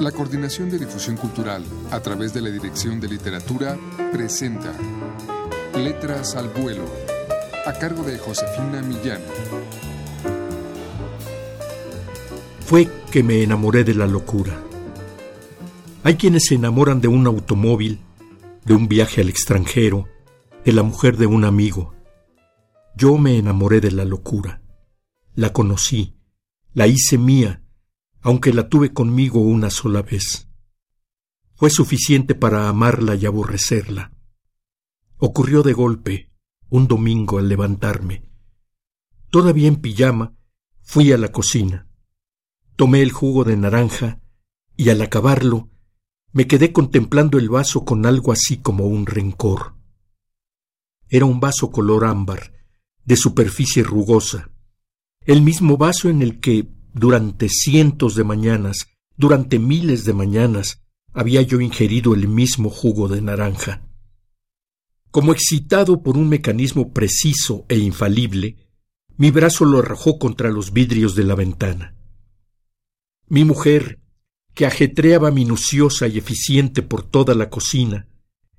[0.00, 3.78] La Coordinación de Difusión Cultural, a través de la Dirección de Literatura,
[4.12, 4.74] presenta
[5.74, 6.84] Letras al Vuelo,
[7.64, 9.22] a cargo de Josefina Millán.
[12.60, 14.62] Fue que me enamoré de la locura.
[16.02, 18.00] Hay quienes se enamoran de un automóvil,
[18.66, 20.08] de un viaje al extranjero,
[20.62, 21.94] de la mujer de un amigo.
[22.96, 24.60] Yo me enamoré de la locura.
[25.34, 26.18] La conocí,
[26.74, 27.62] la hice mía,
[28.26, 30.48] aunque la tuve conmigo una sola vez.
[31.54, 34.10] Fue suficiente para amarla y aborrecerla.
[35.16, 36.32] Ocurrió de golpe,
[36.68, 38.28] un domingo al levantarme.
[39.30, 40.34] Todavía en pijama,
[40.82, 41.86] fui a la cocina.
[42.74, 44.20] Tomé el jugo de naranja
[44.76, 45.70] y al acabarlo
[46.32, 49.76] me quedé contemplando el vaso con algo así como un rencor.
[51.08, 52.52] Era un vaso color ámbar,
[53.04, 54.50] de superficie rugosa,
[55.26, 61.42] el mismo vaso en el que, durante cientos de mañanas, durante miles de mañanas, había
[61.42, 63.86] yo ingerido el mismo jugo de naranja.
[65.10, 68.56] Como excitado por un mecanismo preciso e infalible,
[69.18, 71.94] mi brazo lo arrojó contra los vidrios de la ventana.
[73.28, 74.00] Mi mujer,
[74.54, 78.08] que ajetreaba minuciosa y eficiente por toda la cocina,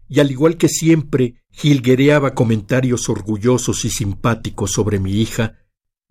[0.08, 5.67] y al igual que siempre jilguereaba comentarios orgullosos y simpáticos sobre mi hija,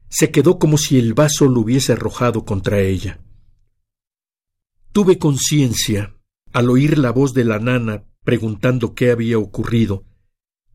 [0.09, 3.21] se quedó como si el vaso lo hubiese arrojado contra ella.
[4.93, 6.17] Tuve conciencia,
[6.53, 10.05] al oír la voz de la nana preguntando qué había ocurrido,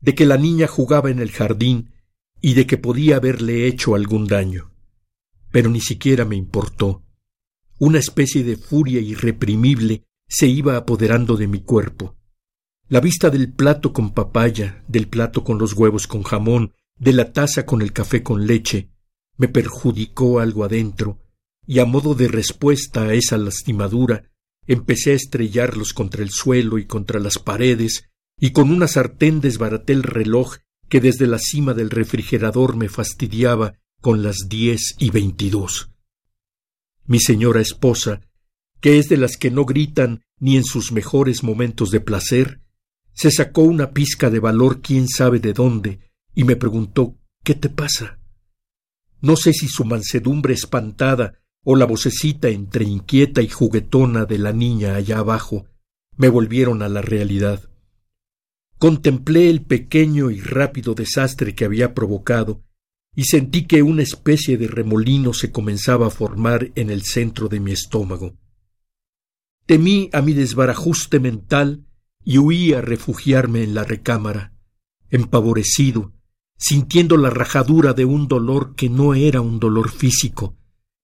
[0.00, 1.92] de que la niña jugaba en el jardín
[2.40, 4.72] y de que podía haberle hecho algún daño.
[5.50, 7.04] Pero ni siquiera me importó.
[7.78, 12.16] Una especie de furia irreprimible se iba apoderando de mi cuerpo.
[12.88, 17.32] La vista del plato con papaya, del plato con los huevos con jamón, de la
[17.32, 18.91] taza con el café con leche,
[19.42, 21.18] me perjudicó algo adentro,
[21.66, 24.30] y a modo de respuesta a esa lastimadura,
[24.68, 28.04] empecé a estrellarlos contra el suelo y contra las paredes,
[28.38, 30.58] y con una sartén desbaraté el reloj
[30.88, 35.90] que desde la cima del refrigerador me fastidiaba con las diez y veintidós.
[37.04, 38.20] Mi señora esposa,
[38.80, 42.60] que es de las que no gritan ni en sus mejores momentos de placer,
[43.12, 45.98] se sacó una pizca de valor quién sabe de dónde
[46.32, 48.21] y me preguntó ¿Qué te pasa?
[49.22, 54.52] No sé si su mansedumbre espantada o la vocecita entre inquieta y juguetona de la
[54.52, 55.66] niña allá abajo
[56.16, 57.70] me volvieron a la realidad.
[58.78, 62.64] Contemplé el pequeño y rápido desastre que había provocado
[63.14, 67.60] y sentí que una especie de remolino se comenzaba a formar en el centro de
[67.60, 68.36] mi estómago.
[69.66, 71.86] Temí a mi desbarajuste mental
[72.24, 74.52] y huí a refugiarme en la recámara,
[75.10, 76.12] empavorecido,
[76.62, 80.54] sintiendo la rajadura de un dolor que no era un dolor físico.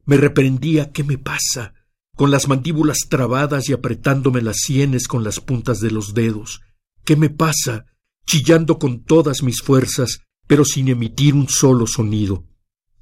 [0.04, 1.74] Me reprendía ¿qué me pasa?
[2.16, 6.60] con las mandíbulas trabadas y apretándome las sienes con las puntas de los dedos.
[7.04, 7.86] ¿Qué me pasa?
[8.24, 12.44] chillando con todas mis fuerzas, pero sin emitir un solo sonido.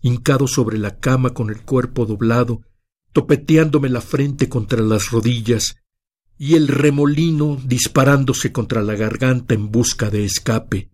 [0.01, 2.63] Hincado sobre la cama con el cuerpo doblado,
[3.13, 5.77] topeteándome la frente contra las rodillas,
[6.39, 10.91] y el remolino disparándose contra la garganta en busca de escape